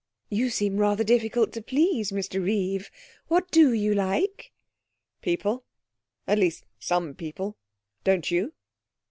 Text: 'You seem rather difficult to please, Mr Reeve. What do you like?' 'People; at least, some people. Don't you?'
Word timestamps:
'You 0.31 0.49
seem 0.49 0.77
rather 0.77 1.03
difficult 1.03 1.53
to 1.53 1.61
please, 1.61 2.11
Mr 2.11 2.43
Reeve. 2.43 2.89
What 3.27 3.51
do 3.51 3.71
you 3.71 3.93
like?' 3.93 4.51
'People; 5.21 5.63
at 6.25 6.39
least, 6.39 6.65
some 6.79 7.13
people. 7.13 7.55
Don't 8.03 8.31
you?' 8.31 8.51